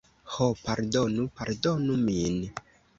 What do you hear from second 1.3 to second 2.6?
pardonu min!